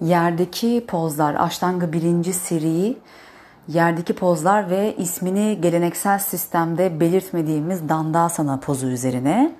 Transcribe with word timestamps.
Yerdeki 0.00 0.84
pozlar, 0.88 1.34
Aştanga 1.34 1.92
birinci 1.92 2.32
seri, 2.32 2.96
yerdeki 3.68 4.12
pozlar 4.14 4.70
ve 4.70 4.94
ismini 4.96 5.58
geleneksel 5.60 6.18
sistemde 6.18 7.00
belirtmediğimiz 7.00 7.88
Dandasana 7.88 8.60
pozu 8.60 8.86
üzerine. 8.86 9.52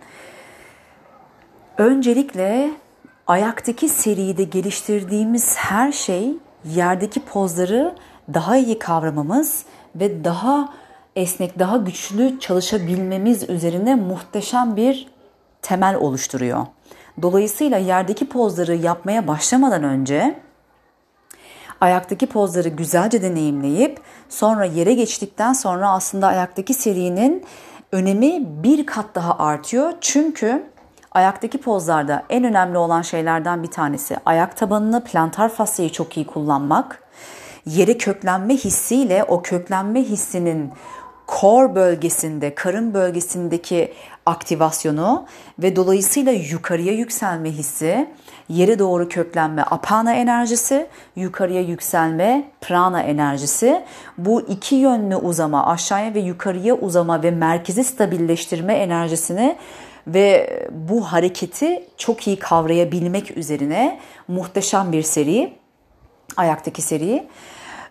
Öncelikle 1.78 2.70
ayaktaki 3.26 3.88
seride 3.88 4.44
geliştirdiğimiz 4.44 5.56
her 5.56 5.92
şey 5.92 6.34
yerdeki 6.64 7.20
pozları 7.20 7.94
daha 8.34 8.56
iyi 8.56 8.78
kavramamız 8.78 9.64
ve 9.94 10.24
daha 10.24 10.74
esnek, 11.16 11.58
daha 11.58 11.76
güçlü 11.76 12.40
çalışabilmemiz 12.40 13.50
üzerine 13.50 13.94
muhteşem 13.94 14.76
bir 14.76 15.08
temel 15.62 15.96
oluşturuyor. 15.96 16.66
Dolayısıyla 17.22 17.78
yerdeki 17.78 18.28
pozları 18.28 18.74
yapmaya 18.74 19.28
başlamadan 19.28 19.84
önce 19.84 20.40
ayaktaki 21.80 22.26
pozları 22.26 22.68
güzelce 22.68 23.22
deneyimleyip 23.22 24.00
sonra 24.28 24.64
yere 24.64 24.94
geçtikten 24.94 25.52
sonra 25.52 25.90
aslında 25.90 26.26
ayaktaki 26.26 26.74
serinin 26.74 27.44
önemi 27.92 28.62
bir 28.62 28.86
kat 28.86 29.06
daha 29.14 29.38
artıyor. 29.38 29.92
Çünkü 30.00 30.66
ayaktaki 31.12 31.58
pozlarda 31.58 32.22
en 32.30 32.44
önemli 32.44 32.78
olan 32.78 33.02
şeylerden 33.02 33.62
bir 33.62 33.70
tanesi 33.70 34.16
ayak 34.26 34.56
tabanını, 34.56 35.04
plantar 35.04 35.48
fasyayı 35.48 35.92
çok 35.92 36.16
iyi 36.16 36.26
kullanmak. 36.26 37.02
Yere 37.66 37.98
köklenme 37.98 38.54
hissiyle 38.54 39.24
o 39.24 39.42
köklenme 39.42 40.00
hissinin 40.00 40.72
kor 41.28 41.74
bölgesinde, 41.74 42.54
karın 42.54 42.94
bölgesindeki 42.94 43.92
aktivasyonu 44.26 45.26
ve 45.58 45.76
dolayısıyla 45.76 46.32
yukarıya 46.32 46.92
yükselme 46.92 47.50
hissi, 47.50 48.08
yere 48.48 48.78
doğru 48.78 49.08
köklenme 49.08 49.62
apana 49.62 50.14
enerjisi, 50.14 50.86
yukarıya 51.16 51.60
yükselme 51.60 52.50
prana 52.60 53.02
enerjisi. 53.02 53.84
Bu 54.18 54.40
iki 54.40 54.74
yönlü 54.74 55.16
uzama, 55.16 55.66
aşağıya 55.66 56.14
ve 56.14 56.20
yukarıya 56.20 56.74
uzama 56.74 57.22
ve 57.22 57.30
merkezi 57.30 57.84
stabilleştirme 57.84 58.74
enerjisini 58.74 59.56
ve 60.06 60.58
bu 60.70 61.04
hareketi 61.04 61.84
çok 61.96 62.26
iyi 62.26 62.38
kavrayabilmek 62.38 63.36
üzerine 63.36 64.00
muhteşem 64.28 64.92
bir 64.92 65.02
seri, 65.02 65.54
ayaktaki 66.36 66.82
seri. 66.82 67.28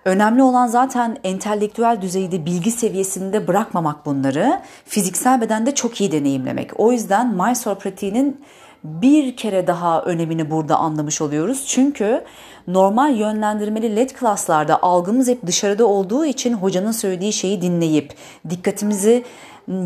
Önemli 0.08 0.44
olan 0.44 0.68
zaten 0.68 1.18
entelektüel 1.24 1.98
düzeyde 2.02 2.46
bilgi 2.46 2.72
seviyesinde 2.72 3.48
bırakmamak 3.48 4.06
bunları. 4.06 4.62
Fiziksel 4.86 5.42
bedende 5.42 5.76
çok 5.76 6.02
iyi 6.02 6.12
deneyimlemek. 6.12 6.80
O 6.80 6.92
yüzden 6.92 7.28
Mysore 7.34 7.80
pratiğinin 7.80 8.42
bir 8.84 9.36
kere 9.36 9.68
daha 9.68 10.02
önemini 10.02 10.52
burada 10.52 10.78
anlamış 10.78 11.22
oluyoruz. 11.22 11.66
Çünkü 11.68 12.24
normal 12.68 13.16
yönlendirmeli 13.16 13.96
LED 13.96 14.10
klaslarda 14.10 14.82
algımız 14.82 15.28
hep 15.28 15.46
dışarıda 15.46 15.86
olduğu 15.86 16.26
için 16.26 16.54
hocanın 16.54 16.92
söylediği 16.92 17.34
şeyi 17.34 17.62
dinleyip 17.62 18.14
dikkatimizi 18.50 19.24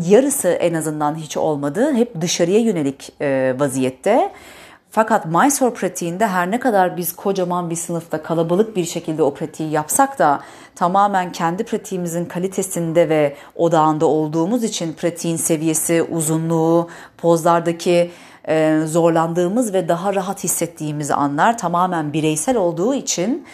yarısı 0.08 0.48
en 0.48 0.74
azından 0.74 1.14
hiç 1.14 1.36
olmadı. 1.36 1.94
Hep 1.94 2.20
dışarıya 2.20 2.58
yönelik 2.58 3.12
vaziyette. 3.60 4.32
Fakat 4.94 5.26
Mysore 5.26 5.74
pratiğinde 5.74 6.26
her 6.26 6.50
ne 6.50 6.60
kadar 6.60 6.96
biz 6.96 7.16
kocaman 7.16 7.70
bir 7.70 7.76
sınıfta 7.76 8.22
kalabalık 8.22 8.76
bir 8.76 8.84
şekilde 8.84 9.22
o 9.22 9.34
pratiği 9.34 9.70
yapsak 9.70 10.18
da 10.18 10.40
tamamen 10.74 11.32
kendi 11.32 11.64
pratiğimizin 11.64 12.24
kalitesinde 12.24 13.08
ve 13.08 13.36
odağında 13.56 14.06
olduğumuz 14.06 14.64
için 14.64 14.92
pratiğin 14.92 15.36
seviyesi, 15.36 16.02
uzunluğu, 16.02 16.88
pozlardaki 17.18 18.10
e, 18.48 18.80
zorlandığımız 18.86 19.74
ve 19.74 19.88
daha 19.88 20.14
rahat 20.14 20.44
hissettiğimiz 20.44 21.10
anlar 21.10 21.58
tamamen 21.58 22.12
bireysel 22.12 22.56
olduğu 22.56 22.94
için 22.94 23.46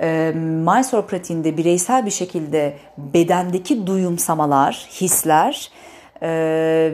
e, 0.00 0.32
Mysore 0.36 1.06
pratiğinde 1.06 1.56
bireysel 1.56 2.06
bir 2.06 2.10
şekilde 2.10 2.76
bedendeki 2.98 3.86
duyumsamalar, 3.86 4.88
hisler 5.00 5.70
e, 6.22 6.28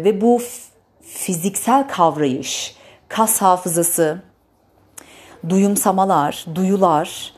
ve 0.05 0.21
bu 0.21 0.41
fiziksel 1.03 1.89
kavrayış, 1.89 2.80
kas 3.11 3.43
hafızası, 3.43 4.23
duyumsamalar, 5.49 6.47
duyular, 6.55 7.35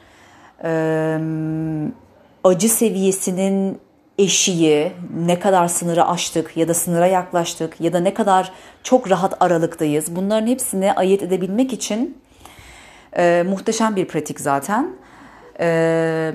acı 2.44 2.68
seviyesinin 2.68 3.80
eşiği, 4.18 4.92
ne 5.26 5.38
kadar 5.38 5.68
sınırı 5.68 6.06
aştık 6.06 6.56
ya 6.56 6.68
da 6.68 6.74
sınıra 6.74 7.06
yaklaştık 7.06 7.80
ya 7.80 7.92
da 7.92 8.00
ne 8.00 8.14
kadar 8.14 8.52
çok 8.82 9.10
rahat 9.10 9.42
aralıktayız. 9.42 10.16
Bunların 10.16 10.46
hepsini 10.46 10.92
ayırt 10.92 11.22
edebilmek 11.22 11.72
için 11.72 12.18
e, 13.16 13.44
muhteşem 13.48 13.96
bir 13.96 14.08
pratik 14.08 14.40
zaten. 14.40 14.90
E, 15.60 16.32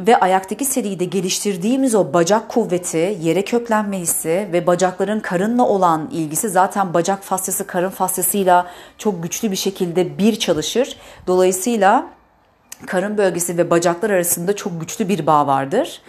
ve 0.00 0.16
ayaktaki 0.16 0.64
seride 0.64 1.04
geliştirdiğimiz 1.04 1.94
o 1.94 2.12
bacak 2.12 2.48
kuvveti, 2.48 3.18
yere 3.20 3.44
köklenme 3.44 3.98
hissi 3.98 4.48
ve 4.52 4.66
bacakların 4.66 5.20
karınla 5.20 5.62
olan 5.62 6.08
ilgisi 6.12 6.48
zaten 6.48 6.94
bacak 6.94 7.22
fasyası 7.22 7.66
karın 7.66 7.90
fasyasıyla 7.90 8.66
çok 8.98 9.22
güçlü 9.22 9.50
bir 9.50 9.56
şekilde 9.56 10.18
bir 10.18 10.36
çalışır. 10.36 10.96
Dolayısıyla 11.26 12.06
karın 12.86 13.18
bölgesi 13.18 13.58
ve 13.58 13.70
bacaklar 13.70 14.10
arasında 14.10 14.56
çok 14.56 14.80
güçlü 14.80 15.08
bir 15.08 15.26
bağ 15.26 15.46
vardır. 15.46 16.02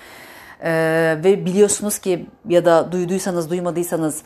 Ee, 0.63 1.17
ve 1.23 1.45
biliyorsunuz 1.45 1.99
ki 1.99 2.25
ya 2.49 2.65
da 2.65 2.91
duyduysanız 2.91 3.49
duymadıysanız 3.49 4.21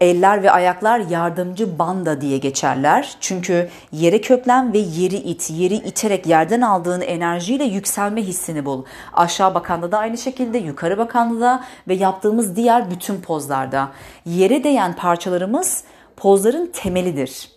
Eller 0.00 0.42
ve 0.42 0.50
ayaklar 0.50 0.98
yardımcı 0.98 1.78
banda 1.78 2.20
diye 2.20 2.38
geçerler. 2.38 3.16
Çünkü 3.20 3.68
yere 3.92 4.20
köklen 4.20 4.72
ve 4.72 4.78
yeri 4.78 5.16
it. 5.16 5.50
Yeri 5.50 5.74
iterek 5.74 6.26
yerden 6.26 6.60
aldığın 6.60 7.00
enerjiyle 7.00 7.64
yükselme 7.64 8.22
hissini 8.22 8.64
bul. 8.64 8.84
Aşağı 9.12 9.54
bakanda 9.54 9.92
da 9.92 9.98
aynı 9.98 10.18
şekilde, 10.18 10.58
yukarı 10.58 10.98
bakanda 10.98 11.40
da 11.40 11.64
ve 11.88 11.94
yaptığımız 11.94 12.56
diğer 12.56 12.90
bütün 12.90 13.20
pozlarda. 13.20 13.88
Yere 14.26 14.64
değen 14.64 14.96
parçalarımız 14.96 15.84
pozların 16.16 16.66
temelidir. 16.66 17.50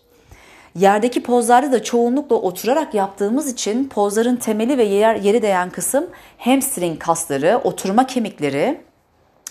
Yerdeki 0.76 1.24
pozlarda 1.24 1.72
da 1.72 1.84
çoğunlukla 1.84 2.36
oturarak 2.36 2.94
yaptığımız 2.94 3.54
için 3.54 3.90
pozların 3.90 4.36
temeli 4.36 4.78
ve 4.78 4.84
yer, 4.84 5.16
yere 5.16 5.42
değen 5.42 5.70
kısım 5.70 6.06
hamstring 6.38 7.00
kasları, 7.00 7.62
oturma 7.64 8.08
kemikleri 8.08 8.82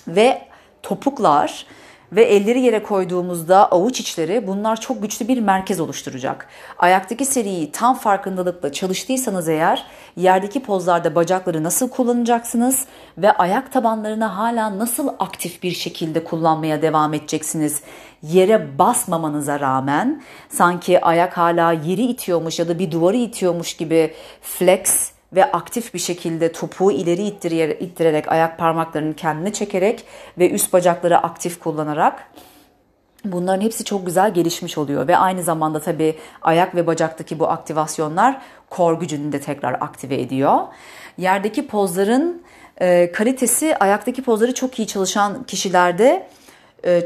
ve 0.09 0.43
topuklar 0.83 1.67
ve 2.13 2.25
elleri 2.25 2.61
yere 2.61 2.83
koyduğumuzda 2.83 3.73
avuç 3.73 4.01
içleri 4.01 4.47
bunlar 4.47 4.81
çok 4.81 5.03
güçlü 5.03 5.29
bir 5.29 5.41
merkez 5.41 5.81
oluşturacak. 5.81 6.49
Ayaktaki 6.79 7.25
seriyi 7.25 7.73
tam 7.73 7.95
farkındalıkla 7.95 8.73
çalıştıysanız 8.73 9.49
eğer 9.49 9.87
yerdeki 10.17 10.63
pozlarda 10.63 11.15
bacakları 11.15 11.65
nasıl 11.65 11.89
kullanacaksınız 11.89 12.87
ve 13.19 13.33
ayak 13.33 13.73
tabanlarını 13.73 14.25
hala 14.25 14.79
nasıl 14.79 15.09
aktif 15.19 15.63
bir 15.63 15.73
şekilde 15.73 16.25
kullanmaya 16.25 16.83
devam 16.83 17.15
edeceksiniz? 17.15 17.83
Yere 18.23 18.79
basmamanıza 18.79 19.61
rağmen 19.61 20.23
sanki 20.49 21.05
ayak 21.05 21.39
hala 21.39 21.73
yeri 21.73 22.03
itiyormuş 22.03 22.59
ya 22.59 22.69
da 22.69 22.79
bir 22.79 22.91
duvarı 22.91 23.17
itiyormuş 23.17 23.77
gibi 23.77 24.15
flex 24.43 25.18
ve 25.33 25.45
aktif 25.53 25.95
bir 25.95 25.99
şekilde 25.99 26.53
topuğu 26.53 26.93
ileri 26.93 27.23
ittirerek 27.81 28.33
ayak 28.33 28.59
parmaklarını 28.59 29.15
kendine 29.15 29.53
çekerek 29.53 30.05
ve 30.39 30.51
üst 30.51 30.73
bacakları 30.73 31.19
aktif 31.19 31.61
kullanarak 31.61 32.31
bunların 33.25 33.61
hepsi 33.61 33.85
çok 33.85 34.07
güzel 34.07 34.35
gelişmiş 34.35 34.79
oluyor 34.79 35.09
ve 35.09 35.17
aynı 35.17 35.43
zamanda 35.43 35.81
tabii 35.81 36.19
ayak 36.43 36.75
ve 36.75 36.87
bacaktaki 36.87 37.39
bu 37.39 37.49
aktivasyonlar 37.49 38.41
kor 38.71 39.01
gücünü 39.01 39.33
de 39.33 39.41
tekrar 39.41 39.73
aktive 39.73 40.21
ediyor. 40.21 40.59
Yerdeki 41.19 41.67
pozların 41.67 42.43
e, 42.81 43.13
kalitesi 43.13 43.77
ayaktaki 43.77 44.23
pozları 44.23 44.55
çok 44.55 44.79
iyi 44.79 44.87
çalışan 44.87 45.45
kişilerde 45.45 46.29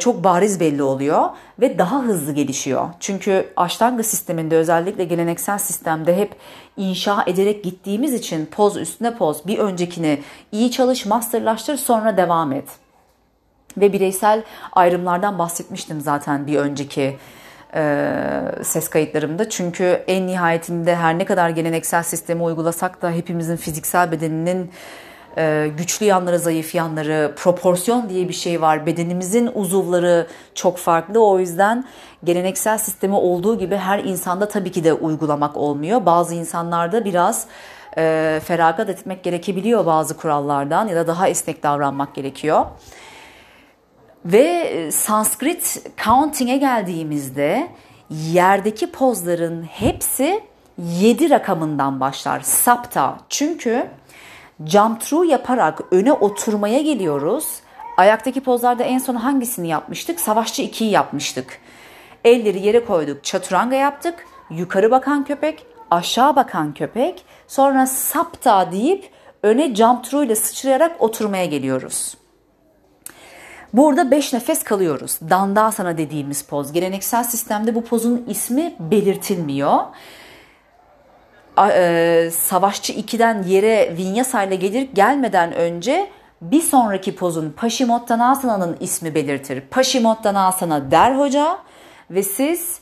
çok 0.01 0.25
bariz 0.25 0.61
belli 0.61 0.83
oluyor 0.83 1.29
ve 1.61 1.79
daha 1.79 2.03
hızlı 2.03 2.33
gelişiyor. 2.33 2.89
Çünkü 3.01 3.53
Ashtanga 3.57 4.03
sisteminde 4.03 4.57
özellikle 4.57 5.05
geleneksel 5.05 5.59
sistemde 5.59 6.17
hep 6.17 6.37
inşa 6.77 7.25
ederek 7.27 7.65
gittiğimiz 7.65 8.15
için 8.15 8.47
poz 8.47 8.77
üstüne 8.77 9.17
poz 9.17 9.47
bir 9.47 9.59
öncekini 9.59 10.23
iyi 10.53 10.71
çalış, 10.71 11.07
masterlaştır 11.07 11.77
sonra 11.77 12.17
devam 12.17 12.53
et. 12.53 12.69
Ve 13.77 13.93
bireysel 13.93 14.43
ayrımlardan 14.73 15.39
bahsetmiştim 15.39 16.01
zaten 16.01 16.47
bir 16.47 16.57
önceki 16.57 17.17
e, 17.75 18.13
ses 18.63 18.89
kayıtlarımda. 18.89 19.49
Çünkü 19.51 19.85
en 20.07 20.27
nihayetinde 20.27 20.97
her 20.97 21.19
ne 21.19 21.25
kadar 21.25 21.51
geleneksel 21.51 22.03
sistemi 22.03 22.43
uygulasak 22.43 23.03
da 23.03 23.11
hepimizin 23.11 23.57
fiziksel 23.57 24.13
bedeninin 24.13 24.65
e, 24.65 24.71
güçlü 25.77 26.07
yanları, 26.07 26.39
zayıf 26.39 26.75
yanları, 26.75 27.33
proporsiyon 27.37 28.09
diye 28.09 28.29
bir 28.29 28.35
şey 28.35 28.61
var. 28.61 28.87
Bedenimizin 28.87 29.51
uzuvları 29.55 30.27
çok 30.55 30.79
farklı. 30.79 31.27
O 31.27 31.39
yüzden 31.39 31.85
geleneksel 32.25 32.79
sistemi 32.79 33.15
olduğu 33.15 33.59
gibi 33.59 33.77
her 33.77 33.99
insanda 33.99 34.49
tabii 34.49 34.73
ki 34.73 34.85
de 34.85 34.93
uygulamak 34.93 35.57
olmuyor. 35.57 36.07
Bazı 36.07 36.35
insanlarda 36.35 37.05
biraz 37.05 37.47
e, 37.99 38.41
feragat 38.45 38.89
etmek 38.89 39.23
gerekebiliyor 39.23 39.87
bazı 39.87 40.17
kurallardan 40.17 40.89
ya 40.89 40.97
da 40.97 41.07
daha 41.07 41.29
esnek 41.29 41.63
davranmak 41.63 42.15
gerekiyor. 42.15 42.65
Ve 44.25 44.89
Sanskrit 44.93 45.83
counting'e 46.05 46.57
geldiğimizde 46.57 47.69
yerdeki 48.11 48.91
pozların 48.91 49.63
hepsi 49.63 50.41
7 50.79 51.31
rakamından 51.31 52.01
başlar. 52.01 52.41
Sapta. 52.41 53.19
Çünkü 53.29 53.87
jump 54.67 55.01
through 55.01 55.31
yaparak 55.31 55.81
öne 55.91 56.13
oturmaya 56.13 56.83
geliyoruz. 56.83 57.61
Ayaktaki 57.97 58.41
pozlarda 58.41 58.83
en 58.85 58.99
son 58.99 59.15
hangisini 59.15 59.69
yapmıştık? 59.69 60.21
Savaşçı 60.21 60.63
2'yi 60.63 60.91
yapmıştık. 60.91 61.59
Elleri 62.25 62.67
yere 62.67 62.85
koyduk. 62.85 63.25
Çaturanga 63.25 63.77
yaptık. 63.77 64.27
Yukarı 64.51 64.91
bakan 64.91 65.25
köpek, 65.25 65.67
aşağı 65.91 66.37
bakan 66.37 66.75
köpek. 66.75 67.25
Sonra 67.49 67.87
sapta 67.87 68.73
deyip 68.73 69.11
öne 69.43 69.75
jump 69.75 70.05
through 70.05 70.27
ile 70.27 70.35
sıçrayarak 70.35 71.03
oturmaya 71.03 71.45
geliyoruz. 71.45 72.15
Burada 73.73 74.11
5 74.11 74.33
nefes 74.33 74.63
kalıyoruz. 74.63 75.19
Dandasana 75.31 75.99
dediğimiz 75.99 76.43
poz. 76.43 76.73
Geleneksel 76.73 77.25
sistemde 77.25 77.75
bu 77.75 77.85
pozun 77.85 78.25
ismi 78.29 78.75
belirtilmiyor. 78.81 79.79
E, 81.59 82.31
savaşçı 82.33 82.93
2'den 82.93 83.43
yere 83.43 83.97
vinyasa 83.97 84.43
ile 84.43 84.57
gelir 84.57 84.89
gelmeden 84.95 85.53
önce 85.53 86.11
bir 86.43 86.61
sonraki 86.61 87.17
pozun 87.17 87.51
Paşimottanasa'nın 87.51 88.77
ismi 88.81 89.15
belirtir. 89.15 89.61
Paşimottanasana 89.71 90.91
der 90.91 91.19
hoca 91.19 91.59
ve 92.11 92.23
siz 92.23 92.81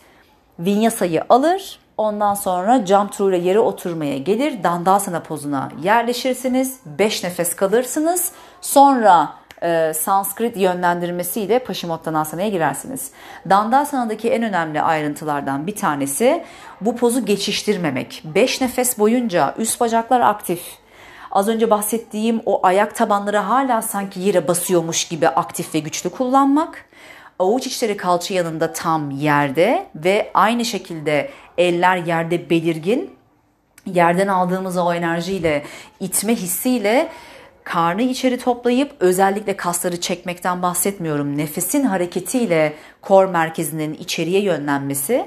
vinyasayı 0.58 1.22
alır 1.28 1.78
ondan 1.96 2.34
sonra 2.34 2.84
through 2.84 3.34
ile 3.34 3.38
yere 3.38 3.58
oturmaya 3.58 4.19
gelir. 4.19 4.62
Dandasana 4.62 5.22
pozuna 5.22 5.69
yerleşirsiniz. 5.82 6.81
5 6.87 7.25
nefes 7.25 7.56
kalırsınız. 7.56 8.32
Sonra 8.61 9.32
e, 9.62 9.92
Sanskrit 9.94 10.56
yönlendirmesiyle 10.56 11.58
Paşimottanasa'ya 11.58 12.48
girersiniz. 12.48 13.10
Dandasana'daki 13.50 14.30
en 14.30 14.42
önemli 14.42 14.82
ayrıntılardan 14.82 15.66
bir 15.66 15.76
tanesi 15.76 16.44
bu 16.80 16.96
pozu 16.96 17.24
geçiştirmemek. 17.24 18.22
5 18.24 18.60
nefes 18.60 18.98
boyunca 18.98 19.54
üst 19.58 19.80
bacaklar 19.80 20.20
aktif. 20.20 20.60
Az 21.30 21.48
önce 21.48 21.70
bahsettiğim 21.70 22.42
o 22.46 22.66
ayak 22.66 22.96
tabanları 22.96 23.36
hala 23.36 23.82
sanki 23.82 24.20
yere 24.20 24.48
basıyormuş 24.48 25.08
gibi 25.08 25.28
aktif 25.28 25.74
ve 25.74 25.78
güçlü 25.78 26.10
kullanmak. 26.10 26.84
Avuç 27.38 27.66
içleri 27.66 27.96
kalça 27.96 28.34
yanında 28.34 28.72
tam 28.72 29.10
yerde 29.10 29.86
ve 29.94 30.30
aynı 30.34 30.64
şekilde 30.64 31.30
eller 31.58 31.96
yerde 31.96 32.50
belirgin. 32.50 33.10
Yerden 33.86 34.28
aldığımız 34.28 34.76
o 34.76 34.92
enerjiyle, 34.94 35.64
itme 36.00 36.34
hissiyle 36.34 37.08
karnı 37.64 38.02
içeri 38.02 38.38
toplayıp 38.38 38.92
özellikle 39.00 39.56
kasları 39.56 40.00
çekmekten 40.00 40.62
bahsetmiyorum. 40.62 41.36
Nefesin 41.36 41.84
hareketiyle 41.84 42.74
kor 43.02 43.24
merkezinin 43.24 43.94
içeriye 43.94 44.42
yönlenmesi 44.42 45.26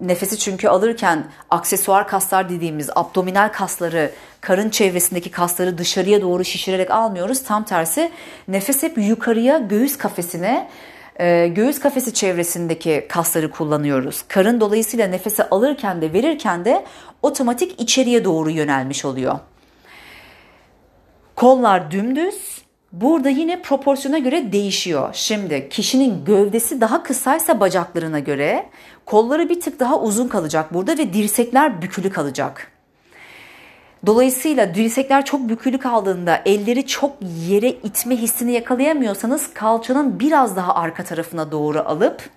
nefesi 0.00 0.38
çünkü 0.38 0.68
alırken 0.68 1.24
aksesuar 1.50 2.08
kaslar 2.08 2.48
dediğimiz 2.48 2.90
abdominal 2.94 3.48
kasları, 3.52 4.10
karın 4.40 4.70
çevresindeki 4.70 5.30
kasları 5.30 5.78
dışarıya 5.78 6.22
doğru 6.22 6.44
şişirerek 6.44 6.90
almıyoruz. 6.90 7.42
Tam 7.42 7.64
tersi 7.64 8.10
nefes 8.48 8.82
hep 8.82 8.98
yukarıya 8.98 9.58
göğüs 9.58 9.98
kafesine, 9.98 10.68
e, 11.20 11.48
göğüs 11.48 11.80
kafesi 11.80 12.14
çevresindeki 12.14 13.06
kasları 13.08 13.50
kullanıyoruz. 13.50 14.22
Karın 14.28 14.60
dolayısıyla 14.60 15.06
nefesi 15.06 15.44
alırken 15.44 16.02
de 16.02 16.12
verirken 16.12 16.64
de 16.64 16.84
otomatik 17.22 17.80
içeriye 17.80 18.24
doğru 18.24 18.50
yönelmiş 18.50 19.04
oluyor. 19.04 19.38
Kollar 21.40 21.90
dümdüz. 21.90 22.62
Burada 22.92 23.28
yine 23.28 23.62
proporsiyona 23.62 24.18
göre 24.18 24.52
değişiyor. 24.52 25.08
Şimdi 25.12 25.68
kişinin 25.68 26.24
gövdesi 26.24 26.80
daha 26.80 27.02
kısaysa 27.02 27.60
bacaklarına 27.60 28.18
göre 28.18 28.66
kolları 29.06 29.48
bir 29.48 29.60
tık 29.60 29.80
daha 29.80 30.00
uzun 30.00 30.28
kalacak 30.28 30.74
burada 30.74 30.98
ve 30.98 31.12
dirsekler 31.12 31.82
bükülü 31.82 32.10
kalacak. 32.10 32.72
Dolayısıyla 34.06 34.74
dirsekler 34.74 35.24
çok 35.24 35.48
bükülü 35.48 35.78
kaldığında 35.78 36.42
elleri 36.44 36.86
çok 36.86 37.12
yere 37.48 37.68
itme 37.68 38.16
hissini 38.16 38.52
yakalayamıyorsanız 38.52 39.54
kalçanın 39.54 40.20
biraz 40.20 40.56
daha 40.56 40.74
arka 40.74 41.04
tarafına 41.04 41.52
doğru 41.52 41.80
alıp 41.80 42.30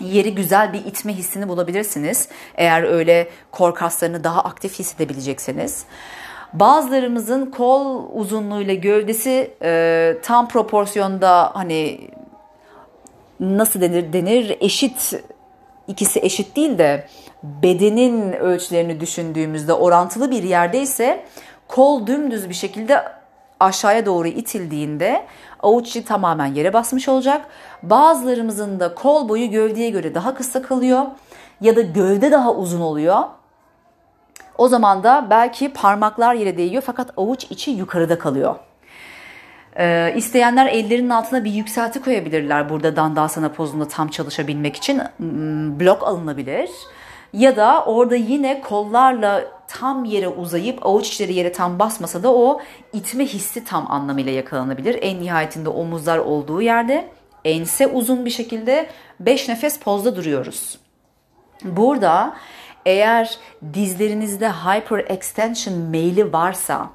yeri 0.00 0.34
güzel 0.34 0.72
bir 0.72 0.84
itme 0.84 1.12
hissini 1.12 1.48
bulabilirsiniz. 1.48 2.28
Eğer 2.54 2.82
öyle 2.82 3.28
kor 3.50 3.74
kaslarını 3.74 4.24
daha 4.24 4.40
aktif 4.40 4.78
hissedebilecekseniz. 4.78 5.84
Bazılarımızın 6.52 7.46
kol 7.46 8.02
uzunluğuyla 8.14 8.74
gövdesi 8.74 9.50
e, 9.62 10.14
tam 10.22 10.48
proporsiyonda 10.48 11.50
hani 11.54 12.10
nasıl 13.40 13.80
denir 13.80 14.12
denir 14.12 14.56
eşit 14.60 15.22
ikisi 15.88 16.20
eşit 16.20 16.56
değil 16.56 16.78
de 16.78 17.06
bedenin 17.42 18.32
ölçülerini 18.32 19.00
düşündüğümüzde 19.00 19.72
orantılı 19.72 20.30
bir 20.30 20.42
yerdeyse 20.42 21.24
kol 21.68 22.06
dümdüz 22.06 22.48
bir 22.48 22.54
şekilde 22.54 23.04
aşağıya 23.60 24.06
doğru 24.06 24.28
itildiğinde 24.28 25.26
avuç 25.62 25.88
içi 25.88 26.04
tamamen 26.04 26.54
yere 26.54 26.72
basmış 26.72 27.08
olacak. 27.08 27.46
Bazılarımızın 27.82 28.80
da 28.80 28.94
kol 28.94 29.28
boyu 29.28 29.50
gövdeye 29.50 29.90
göre 29.90 30.14
daha 30.14 30.34
kısa 30.34 30.62
kalıyor 30.62 31.02
ya 31.60 31.76
da 31.76 31.80
gövde 31.80 32.30
daha 32.30 32.54
uzun 32.54 32.80
oluyor. 32.80 33.22
O 34.58 34.68
zaman 34.68 35.02
da 35.02 35.26
belki 35.30 35.72
parmaklar 35.72 36.34
yere 36.34 36.56
değiyor 36.56 36.82
fakat 36.86 37.10
avuç 37.16 37.46
içi 37.50 37.70
yukarıda 37.70 38.18
kalıyor. 38.18 38.54
Ee, 39.78 40.12
isteyenler 40.16 40.66
ellerinin 40.66 41.10
altına 41.10 41.44
bir 41.44 41.52
yükselti 41.52 42.02
koyabilirler 42.02 42.70
burada 42.70 42.96
dandasana 42.96 43.48
pozunda 43.52 43.88
tam 43.88 44.08
çalışabilmek 44.08 44.76
için 44.76 45.02
hmm, 45.16 45.80
blok 45.80 46.02
alınabilir. 46.02 46.70
Ya 47.32 47.56
da 47.56 47.84
orada 47.84 48.16
yine 48.16 48.60
kollarla 48.60 49.44
tam 49.68 50.04
yere 50.04 50.28
uzayıp 50.28 50.86
avuç 50.86 51.08
içleri 51.08 51.34
yere 51.34 51.52
tam 51.52 51.78
basmasa 51.78 52.22
da 52.22 52.34
o 52.34 52.60
itme 52.92 53.26
hissi 53.26 53.64
tam 53.64 53.90
anlamıyla 53.90 54.32
yakalanabilir. 54.32 54.98
En 55.02 55.20
nihayetinde 55.20 55.68
omuzlar 55.68 56.18
olduğu 56.18 56.62
yerde 56.62 57.08
ense 57.44 57.86
uzun 57.86 58.24
bir 58.24 58.30
şekilde 58.30 58.86
5 59.20 59.48
nefes 59.48 59.78
pozda 59.78 60.16
duruyoruz. 60.16 60.78
Burada 61.64 62.36
eğer 62.88 63.38
dizlerinizde 63.74 64.48
hyperextension 64.48 65.78
meyli 65.78 66.32
varsa 66.32 66.90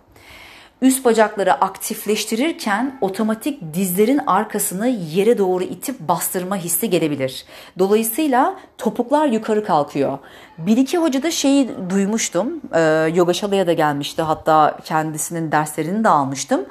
üst 0.81 1.05
bacakları 1.05 1.53
aktifleştirirken 1.53 2.97
otomatik 3.01 3.73
dizlerin 3.73 4.17
arkasını 4.27 4.87
yere 4.87 5.37
doğru 5.37 5.63
itip 5.63 5.99
bastırma 5.99 6.55
hissi 6.55 6.89
gelebilir. 6.89 7.45
Dolayısıyla 7.79 8.55
topuklar 8.77 9.27
yukarı 9.27 9.65
kalkıyor. 9.65 10.17
Bir 10.57 10.77
iki 10.77 10.97
hoca 10.97 11.23
da 11.23 11.31
şeyi 11.31 11.69
duymuştum. 11.89 12.61
E, 12.73 12.81
Yoga 13.15 13.33
Shala'ya 13.33 13.67
da 13.67 13.73
gelmişti. 13.73 14.21
Hatta 14.21 14.77
kendisinin 14.85 15.51
derslerini 15.51 16.03
de 16.03 16.09
almıştım. 16.09 16.65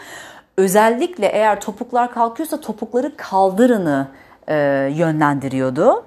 Özellikle 0.56 1.26
eğer 1.26 1.60
topuklar 1.60 2.12
kalkıyorsa 2.12 2.60
topukları 2.60 3.16
kaldırını 3.16 4.08
e, 4.48 4.54
yönlendiriyordu. 4.96 6.04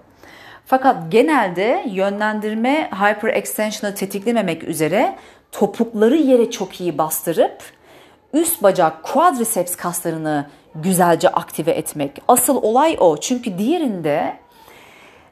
Fakat 0.65 1.11
genelde 1.11 1.85
yönlendirme 1.87 2.89
hyperextension'ı 2.91 3.95
tetiklememek 3.95 4.63
üzere 4.63 5.15
topukları 5.51 6.15
yere 6.15 6.51
çok 6.51 6.81
iyi 6.81 6.97
bastırıp 6.97 7.63
üst 8.33 8.63
bacak 8.63 9.03
quadriceps 9.03 9.75
kaslarını 9.75 10.49
güzelce 10.75 11.29
aktive 11.29 11.71
etmek. 11.71 12.21
Asıl 12.27 12.55
olay 12.63 12.97
o. 12.99 13.17
Çünkü 13.17 13.57
diğerinde 13.57 14.37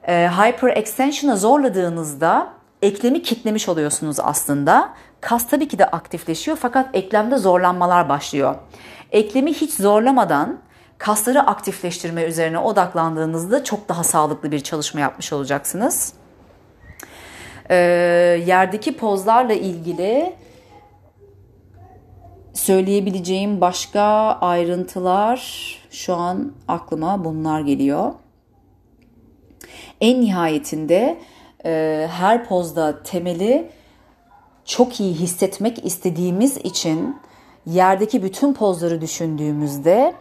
e, 0.07 0.27
hyperextension'a 0.27 1.35
zorladığınızda 1.35 2.47
eklemi 2.81 3.21
kitlemiş 3.21 3.69
oluyorsunuz 3.69 4.19
aslında. 4.19 4.93
Kas 5.21 5.49
tabii 5.49 5.67
ki 5.67 5.79
de 5.79 5.85
aktifleşiyor 5.85 6.57
fakat 6.57 6.89
eklemde 6.93 7.37
zorlanmalar 7.37 8.09
başlıyor. 8.09 8.55
Eklemi 9.11 9.53
hiç 9.53 9.73
zorlamadan 9.73 10.59
kasları 10.97 11.41
aktifleştirme 11.41 12.23
üzerine 12.23 12.59
odaklandığınızda 12.59 13.63
çok 13.63 13.89
daha 13.89 14.03
sağlıklı 14.03 14.51
bir 14.51 14.59
çalışma 14.59 14.99
yapmış 14.99 15.33
olacaksınız. 15.33 16.13
Ee, 17.69 17.75
yerdeki 18.47 18.97
pozlarla 18.97 19.53
ilgili 19.53 20.35
söyleyebileceğim 22.53 23.61
başka 23.61 24.01
ayrıntılar 24.41 25.39
şu 25.91 26.13
an 26.13 26.53
aklıma 26.67 27.25
bunlar 27.25 27.61
geliyor. 27.61 28.13
En 30.01 30.21
nihayetinde 30.21 31.19
e, 31.65 32.07
her 32.11 32.45
pozda 32.47 33.03
temeli 33.03 33.69
çok 34.65 34.99
iyi 34.99 35.13
hissetmek 35.13 35.85
istediğimiz 35.85 36.57
için 36.57 37.17
yerdeki 37.65 38.23
bütün 38.23 38.53
pozları 38.53 39.01
düşündüğümüzde 39.01 40.13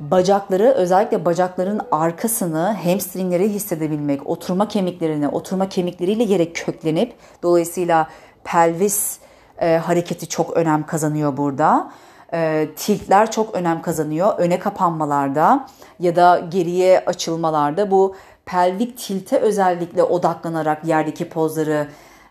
bacakları 0.00 0.64
özellikle 0.64 1.24
bacakların 1.24 1.80
arkasını 1.90 2.76
hamstringleri 2.84 3.48
hissedebilmek, 3.48 4.26
oturma 4.26 4.68
kemiklerini, 4.68 5.28
oturma 5.28 5.68
kemikleriyle 5.68 6.22
yere 6.22 6.52
köklenip 6.52 7.14
dolayısıyla 7.42 8.08
pelvis 8.44 9.18
e, 9.58 9.76
hareketi 9.76 10.28
çok 10.28 10.56
önem 10.56 10.86
kazanıyor 10.86 11.36
burada. 11.36 11.90
E, 12.32 12.68
tiltler 12.76 13.30
çok 13.30 13.54
önem 13.54 13.82
kazanıyor. 13.82 14.38
Öne 14.38 14.58
kapanmalarda 14.58 15.66
ya 16.00 16.16
da 16.16 16.38
geriye 16.38 17.04
açılmalarda 17.06 17.90
bu 17.90 18.14
pelvik 18.46 18.98
tilte 18.98 19.38
özellikle 19.38 20.02
odaklanarak 20.02 20.84
yerdeki 20.84 21.28
pozları 21.28 21.88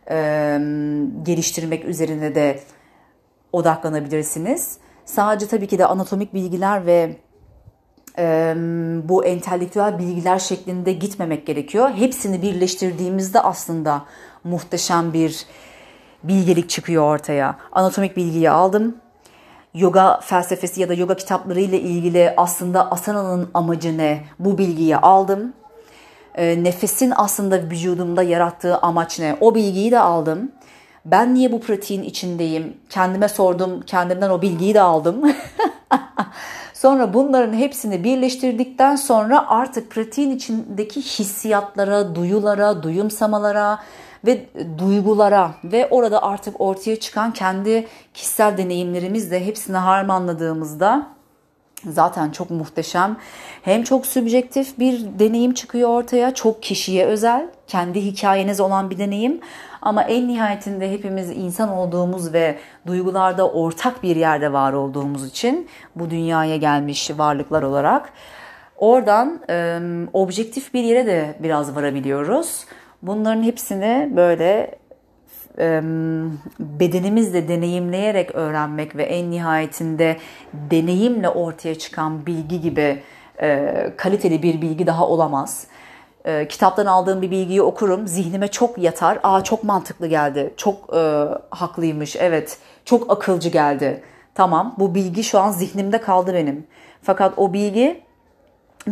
e, 0.09 0.15
geliştirmek 1.23 1.85
üzerine 1.85 2.35
de 2.35 2.59
odaklanabilirsiniz. 3.53 4.77
Sadece 5.05 5.47
tabii 5.47 5.67
ki 5.67 5.77
de 5.77 5.85
anatomik 5.85 6.33
bilgiler 6.33 6.85
ve 6.85 7.15
bu 9.09 9.25
entelektüel 9.25 9.99
bilgiler 9.99 10.39
şeklinde 10.39 10.93
gitmemek 10.93 11.47
gerekiyor. 11.47 11.89
Hepsini 11.89 12.41
birleştirdiğimizde 12.41 13.39
aslında 13.39 14.01
muhteşem 14.43 15.13
bir 15.13 15.45
bilgelik 16.23 16.69
çıkıyor 16.69 17.03
ortaya. 17.03 17.57
Anatomik 17.71 18.17
bilgiyi 18.17 18.51
aldım. 18.51 18.95
Yoga 19.73 20.19
felsefesi 20.23 20.81
ya 20.81 20.89
da 20.89 20.93
yoga 20.93 21.15
kitapları 21.15 21.59
ile 21.59 21.79
ilgili 21.79 22.33
aslında 22.37 22.91
asana'nın 22.91 23.49
amacı 23.53 23.97
ne? 23.97 24.23
Bu 24.39 24.57
bilgiyi 24.57 24.97
aldım. 24.97 25.53
Nefesin 26.37 27.13
aslında 27.15 27.61
vücudumda 27.61 28.23
yarattığı 28.23 28.77
amaç 28.77 29.19
ne? 29.19 29.37
O 29.41 29.55
bilgiyi 29.55 29.91
de 29.91 29.99
aldım. 29.99 30.51
Ben 31.05 31.35
niye 31.35 31.51
bu 31.51 31.61
pratiğin 31.61 32.03
içindeyim? 32.03 32.77
Kendime 32.89 33.27
sordum, 33.29 33.81
kendimden 33.81 34.29
o 34.29 34.41
bilgiyi 34.41 34.73
de 34.73 34.81
aldım. 34.81 35.21
sonra 36.73 37.13
bunların 37.13 37.53
hepsini 37.53 38.03
birleştirdikten 38.03 38.95
sonra 38.95 39.47
artık 39.47 39.91
pratiğin 39.91 40.31
içindeki 40.31 41.01
hissiyatlara, 41.01 42.15
duyulara, 42.15 42.83
duyumsamalara 42.83 43.79
ve 44.25 44.45
duygulara 44.77 45.51
ve 45.63 45.87
orada 45.91 46.23
artık 46.23 46.61
ortaya 46.61 46.99
çıkan 46.99 47.33
kendi 47.33 47.87
kişisel 48.13 48.57
deneyimlerimizle 48.57 49.45
hepsini 49.45 49.77
harmanladığımızda 49.77 51.07
zaten 51.85 52.31
çok 52.31 52.49
muhteşem. 52.49 53.17
Hem 53.61 53.83
çok 53.83 54.05
sübjektif 54.05 54.79
bir 54.79 55.05
deneyim 55.19 55.53
çıkıyor 55.53 55.89
ortaya, 55.89 56.33
çok 56.33 56.63
kişiye 56.63 57.05
özel, 57.05 57.47
kendi 57.67 58.01
hikayeniz 58.05 58.59
olan 58.59 58.89
bir 58.89 58.97
deneyim. 58.97 59.39
Ama 59.81 60.03
en 60.03 60.27
nihayetinde 60.27 60.91
hepimiz 60.91 61.29
insan 61.29 61.69
olduğumuz 61.69 62.33
ve 62.33 62.57
duygularda 62.87 63.49
ortak 63.49 64.03
bir 64.03 64.15
yerde 64.15 64.53
var 64.53 64.73
olduğumuz 64.73 65.27
için 65.27 65.67
bu 65.95 66.09
dünyaya 66.09 66.57
gelmiş 66.57 67.11
varlıklar 67.17 67.63
olarak 67.63 68.13
oradan 68.77 69.41
e, 69.49 69.79
objektif 70.13 70.73
bir 70.73 70.83
yere 70.83 71.05
de 71.05 71.35
biraz 71.39 71.75
varabiliyoruz. 71.75 72.65
Bunların 73.01 73.43
hepsini 73.43 74.11
böyle 74.15 74.79
bedenimizle 76.59 77.47
deneyimleyerek 77.47 78.35
öğrenmek 78.35 78.95
ve 78.95 79.03
en 79.03 79.31
nihayetinde 79.31 80.17
deneyimle 80.53 81.29
ortaya 81.29 81.75
çıkan 81.75 82.25
bilgi 82.25 82.61
gibi 82.61 83.03
kaliteli 83.97 84.43
bir 84.43 84.61
bilgi 84.61 84.87
daha 84.87 85.07
olamaz. 85.07 85.67
Kitaptan 86.49 86.85
aldığım 86.85 87.21
bir 87.21 87.31
bilgiyi 87.31 87.61
okurum, 87.61 88.07
zihnime 88.07 88.47
çok 88.47 88.77
yatar. 88.77 89.19
Aa 89.23 89.43
çok 89.43 89.63
mantıklı 89.63 90.07
geldi, 90.07 90.53
çok 90.57 90.95
e, 90.95 91.25
haklıymış, 91.49 92.15
evet, 92.15 92.57
çok 92.85 93.11
akılcı 93.11 93.49
geldi. 93.49 94.03
Tamam, 94.35 94.75
bu 94.79 94.95
bilgi 94.95 95.23
şu 95.23 95.39
an 95.39 95.51
zihnimde 95.51 96.01
kaldı 96.01 96.33
benim. 96.33 96.67
Fakat 97.01 97.33
o 97.37 97.53
bilgi 97.53 98.03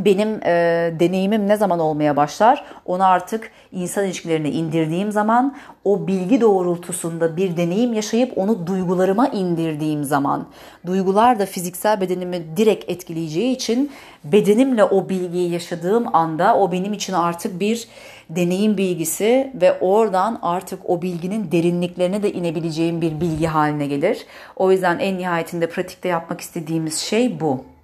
benim 0.05 0.39
e, 0.45 0.93
deneyimim 0.99 1.47
ne 1.47 1.57
zaman 1.57 1.79
olmaya 1.79 2.15
başlar? 2.15 2.65
Onu 2.85 3.05
artık 3.05 3.51
insan 3.71 4.05
ilişkilerine 4.05 4.51
indirdiğim 4.51 5.11
zaman, 5.11 5.55
o 5.83 6.07
bilgi 6.07 6.41
doğrultusunda 6.41 7.37
bir 7.37 7.57
deneyim 7.57 7.93
yaşayıp 7.93 8.37
onu 8.37 8.67
duygularıma 8.67 9.27
indirdiğim 9.27 10.03
zaman, 10.03 10.47
duygular 10.85 11.39
da 11.39 11.45
fiziksel 11.45 12.01
bedenimi 12.01 12.57
direkt 12.57 12.89
etkileyeceği 12.89 13.55
için 13.55 13.91
bedenimle 14.23 14.83
o 14.83 15.09
bilgiyi 15.09 15.51
yaşadığım 15.51 16.15
anda 16.15 16.57
o 16.57 16.71
benim 16.71 16.93
için 16.93 17.13
artık 17.13 17.59
bir 17.59 17.87
deneyim 18.29 18.77
bilgisi 18.77 19.51
ve 19.61 19.79
oradan 19.79 20.39
artık 20.41 20.89
o 20.89 21.01
bilginin 21.01 21.51
derinliklerine 21.51 22.23
de 22.23 22.33
inebileceğim 22.33 23.01
bir 23.01 23.21
bilgi 23.21 23.47
haline 23.47 23.87
gelir. 23.87 24.25
O 24.55 24.71
yüzden 24.71 24.99
en 24.99 25.17
nihayetinde 25.17 25.69
pratikte 25.69 26.09
yapmak 26.09 26.41
istediğimiz 26.41 26.97
şey 26.97 27.39
bu. 27.39 27.76